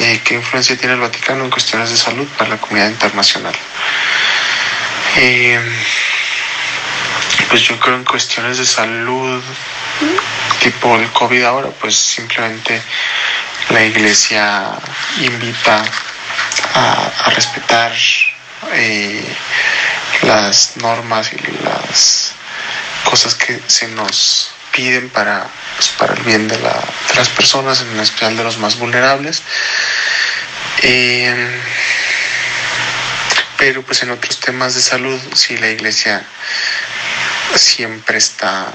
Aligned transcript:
eh, 0.00 0.20
¿qué 0.24 0.34
influencia 0.34 0.76
tiene 0.76 0.94
el 0.94 1.00
Vaticano 1.00 1.44
en 1.44 1.50
cuestiones 1.50 1.90
de 1.90 1.96
salud 1.96 2.26
para 2.38 2.50
la 2.50 2.56
comunidad 2.58 2.88
internacional? 2.88 3.54
Eh, 5.16 5.60
pues 7.48 7.62
yo 7.62 7.78
creo 7.78 7.96
en 7.96 8.04
cuestiones 8.04 8.58
de 8.58 8.66
salud, 8.66 9.42
tipo 10.60 10.96
el 10.96 11.10
COVID 11.10 11.42
ahora, 11.44 11.68
pues 11.80 11.96
simplemente 11.96 12.80
la 13.70 13.84
iglesia 13.84 14.72
invita 15.18 15.84
a, 16.74 17.30
respetar 17.34 17.92
eh, 18.72 19.36
las 20.22 20.76
normas 20.76 21.32
y 21.32 21.64
las 21.64 22.32
cosas 23.04 23.34
que 23.34 23.60
se 23.66 23.88
nos 23.88 24.53
piden 24.74 25.08
para, 25.08 25.46
pues, 25.76 25.88
para 25.90 26.14
el 26.14 26.22
bien 26.22 26.48
de, 26.48 26.58
las 26.58 27.28
personas, 27.28 27.80
en 27.80 28.00
especial 28.00 28.36
de 28.36 28.44
los 28.44 28.58
más 28.58 28.76
vulnerables. 28.76 29.42
Eh, 30.82 31.60
pero 33.56 33.82
pues 33.82 34.02
en 34.02 34.10
otros 34.10 34.40
temas 34.40 34.74
de 34.74 34.82
salud, 34.82 35.18
si 35.34 35.56
la 35.56 35.68
iglesia 35.68 36.22
siempre 37.54 38.18
está 38.18 38.66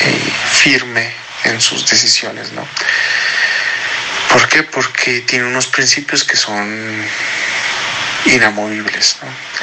eh, 0.00 0.32
firme 0.52 1.14
en 1.44 1.60
sus 1.60 1.88
decisiones, 1.88 2.52
¿no? 2.52 2.66
¿Por 4.28 4.48
qué? 4.48 4.64
Porque 4.64 5.20
tiene 5.20 5.46
unos 5.46 5.66
principios 5.66 6.24
que 6.24 6.36
son 6.36 7.06
inamovibles, 8.24 9.16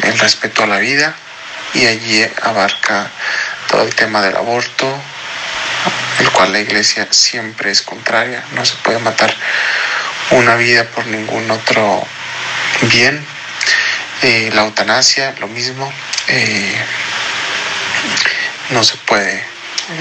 El 0.04 0.18
respeto 0.20 0.64
a 0.64 0.68
la 0.68 0.80
vida 0.80 1.16
y 1.74 1.86
allí 1.86 2.26
abarca 2.42 3.12
todo 3.68 3.84
el 3.84 3.94
tema 3.96 4.22
del 4.22 4.36
aborto, 4.36 5.02
el 6.20 6.30
cual 6.32 6.52
la 6.52 6.60
iglesia 6.60 7.08
siempre 7.12 7.72
es 7.72 7.82
contraria. 7.82 8.44
No 8.54 8.66
se 8.66 8.76
puede 8.76 9.00
matar 9.00 9.34
una 10.32 10.56
vida 10.56 10.84
por 10.86 11.06
ningún 11.08 11.50
otro 11.50 12.06
bien. 12.82 13.26
Eh, 14.22 14.50
la 14.54 14.64
eutanasia, 14.64 15.34
lo 15.40 15.48
mismo. 15.48 15.92
Eh, 16.28 16.76
no 18.72 18.84
se 18.84 18.98
puede 18.98 19.44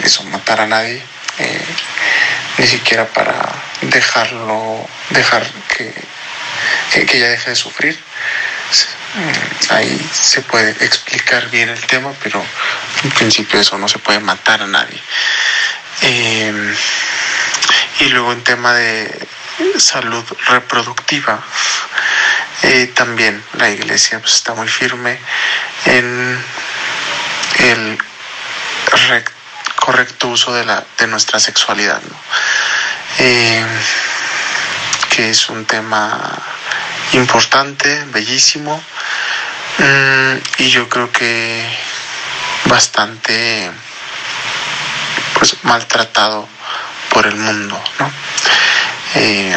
eso, 0.05 0.23
matar 0.25 0.61
a 0.61 0.67
nadie, 0.67 1.03
eh, 1.39 1.65
ni 2.59 2.67
siquiera 2.67 3.06
para 3.06 3.48
dejarlo, 3.81 4.87
dejar 5.11 5.47
que, 5.69 5.95
que, 6.93 7.17
ella 7.17 7.31
deje 7.31 7.50
de 7.50 7.56
sufrir. 7.56 7.98
Ahí 9.71 10.11
se 10.12 10.43
puede 10.43 10.71
explicar 10.84 11.48
bien 11.48 11.71
el 11.71 11.81
tema, 11.87 12.12
pero 12.23 12.45
en 13.05 13.11
principio 13.11 13.61
eso 13.61 13.78
no 13.78 13.89
se 13.89 13.98
puede 13.98 14.21
matar 14.21 14.62
a 14.62 14.67
nadie. 14.67 15.00
Eh, 16.03 16.75
y 18.01 18.05
luego 18.09 18.33
en 18.33 18.45
tema 18.45 18.75
de 18.75 19.29
salud 19.79 20.25
reproductiva, 20.47 21.43
eh, 22.63 22.93
también 22.95 23.43
la 23.55 23.71
iglesia 23.71 24.21
pues, 24.21 24.35
está 24.35 24.55
muy 24.55 24.69
firme 24.69 25.19
en 25.87 26.45
el 27.59 27.99
correcto 29.77 30.29
uso 30.29 30.53
de, 30.53 30.65
la, 30.65 30.85
de 30.99 31.07
nuestra 31.07 31.41
sexualidad, 31.41 32.03
eh, 33.19 33.65
que 35.09 35.31
es 35.31 35.49
un 35.49 35.65
tema 35.65 36.39
importante, 37.12 38.05
bellísimo, 38.09 38.83
mm, 39.79 40.37
y 40.59 40.69
yo 40.69 40.89
creo 40.89 41.11
que 41.11 41.65
bastante 42.65 43.71
pues 45.39 45.56
maltratado 45.62 46.48
por 47.11 47.27
el 47.27 47.36
mundo, 47.36 47.81
¿no? 47.98 48.12
Eh, 49.14 49.56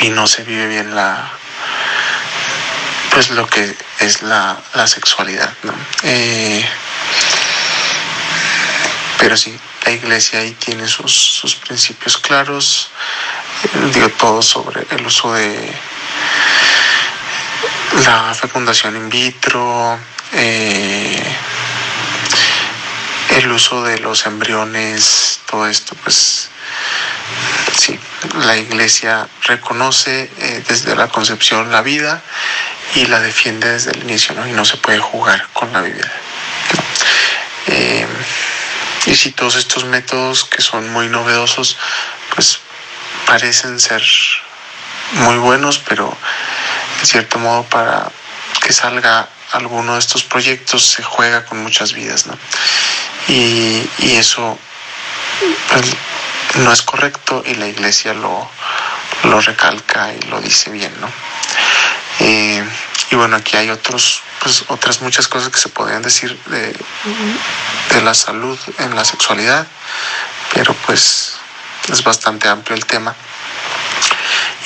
y 0.00 0.10
no 0.10 0.26
se 0.26 0.42
vive 0.42 0.66
bien 0.66 0.94
la 0.94 1.30
pues 3.10 3.30
lo 3.30 3.46
que 3.46 3.74
es 4.00 4.20
la, 4.20 4.58
sexualidad, 4.86 5.50
¿no? 5.62 5.72
Eh, 6.02 6.68
pero 9.18 9.38
sí, 9.38 9.58
la 9.86 9.92
iglesia 9.92 10.40
ahí 10.40 10.50
tiene 10.52 10.86
sus, 10.86 11.56
principios 11.66 12.18
claros, 12.18 12.90
digo 13.94 14.10
todo 14.10 14.42
sobre 14.42 14.86
el 14.90 15.06
uso 15.06 15.32
de 15.32 15.72
la 18.04 18.34
fecundación 18.34 18.96
in 18.96 19.08
vitro, 19.08 19.98
eh, 20.34 21.36
el 23.38 23.52
uso 23.52 23.82
de 23.82 23.98
los 23.98 24.26
embriones, 24.26 25.40
todo 25.46 25.66
esto, 25.66 25.94
pues 26.02 26.48
sí, 27.78 27.98
la 28.44 28.56
iglesia 28.56 29.28
reconoce 29.42 30.30
eh, 30.38 30.64
desde 30.66 30.96
la 30.96 31.08
concepción 31.08 31.70
la 31.70 31.82
vida 31.82 32.22
y 32.94 33.06
la 33.06 33.20
defiende 33.20 33.70
desde 33.70 33.92
el 33.92 34.02
inicio, 34.02 34.34
¿no? 34.34 34.46
Y 34.46 34.52
no 34.52 34.64
se 34.64 34.78
puede 34.78 34.98
jugar 34.98 35.48
con 35.52 35.72
la 35.72 35.82
vida. 35.82 36.10
Y 39.06 39.14
si 39.14 39.30
todos 39.30 39.54
estos 39.54 39.84
métodos 39.84 40.44
que 40.44 40.60
son 40.60 40.92
muy 40.92 41.08
novedosos, 41.08 41.78
pues 42.34 42.58
parecen 43.24 43.78
ser 43.78 44.02
muy 45.12 45.36
buenos, 45.36 45.78
pero 45.78 46.16
en 47.00 47.06
cierto 47.06 47.38
modo 47.38 47.62
para 47.64 48.10
que 48.60 48.72
salga 48.72 49.28
alguno 49.52 49.92
de 49.92 50.00
estos 50.00 50.24
proyectos 50.24 50.84
se 50.84 51.04
juega 51.04 51.44
con 51.46 51.62
muchas 51.62 51.92
vidas, 51.92 52.26
¿no? 52.26 52.36
Y, 53.28 53.88
eso 53.98 54.58
pues, 55.70 55.84
no 56.56 56.72
es 56.72 56.82
correcto 56.82 57.42
y 57.44 57.54
la 57.54 57.66
iglesia 57.66 58.14
lo, 58.14 58.48
lo 59.24 59.40
recalca 59.40 60.12
y 60.14 60.20
lo 60.28 60.40
dice 60.40 60.70
bien, 60.70 60.92
¿no? 61.00 61.10
Eh, 62.20 62.64
y 63.10 63.14
bueno, 63.16 63.36
aquí 63.36 63.56
hay 63.56 63.70
otros, 63.70 64.22
pues, 64.40 64.64
otras 64.68 65.00
muchas 65.00 65.28
cosas 65.28 65.50
que 65.50 65.58
se 65.58 65.68
podrían 65.68 66.02
decir 66.02 66.38
de, 66.46 66.76
de 67.90 68.02
la 68.02 68.14
salud 68.14 68.58
en 68.78 68.94
la 68.94 69.04
sexualidad, 69.04 69.66
pero 70.54 70.74
pues 70.86 71.36
es 71.92 72.02
bastante 72.02 72.48
amplio 72.48 72.76
el 72.76 72.86
tema. 72.86 73.14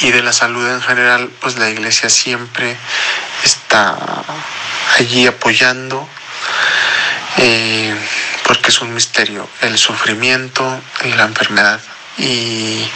Y 0.01 0.11
de 0.11 0.23
la 0.23 0.33
salud 0.33 0.67
en 0.67 0.81
general, 0.81 1.31
pues 1.41 1.59
la 1.59 1.69
iglesia 1.69 2.09
siempre 2.09 2.77
está 3.45 3.97
allí 4.99 5.27
apoyando, 5.27 6.09
eh, 7.37 7.90
es 8.71 8.81
un 8.81 8.95
misterio, 8.95 9.49
el 9.63 9.77
sufrimiento 9.77 10.81
y 11.05 11.13
la 11.15 11.25
enfermedad. 11.25 11.81
Y, 12.19 12.89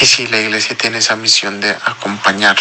y 0.00 0.06
sí, 0.06 0.26
la 0.26 0.38
iglesia 0.38 0.76
tiene 0.76 0.98
esa 0.98 1.16
misión 1.16 1.60
de 1.60 1.70
acompañar 1.70 2.58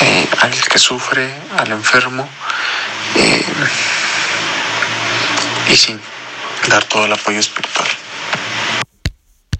eh, 0.00 0.28
al 0.42 0.50
que 0.50 0.78
sufre, 0.78 1.32
al 1.56 1.72
enfermo, 1.72 2.28
eh, 3.16 3.44
y 5.70 5.76
sin 5.76 5.98
dar 6.68 6.84
todo 6.84 7.06
el 7.06 7.12
apoyo 7.14 7.40
espiritual. 7.40 7.88